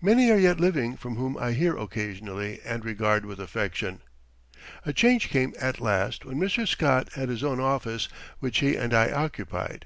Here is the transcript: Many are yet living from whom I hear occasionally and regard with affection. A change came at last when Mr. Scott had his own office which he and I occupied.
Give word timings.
Many 0.00 0.30
are 0.30 0.38
yet 0.38 0.58
living 0.58 0.96
from 0.96 1.16
whom 1.16 1.36
I 1.36 1.52
hear 1.52 1.76
occasionally 1.76 2.60
and 2.64 2.82
regard 2.82 3.26
with 3.26 3.38
affection. 3.38 4.00
A 4.86 4.94
change 4.94 5.28
came 5.28 5.52
at 5.60 5.80
last 5.82 6.24
when 6.24 6.38
Mr. 6.38 6.66
Scott 6.66 7.12
had 7.12 7.28
his 7.28 7.44
own 7.44 7.60
office 7.60 8.08
which 8.38 8.60
he 8.60 8.74
and 8.74 8.94
I 8.94 9.10
occupied. 9.12 9.84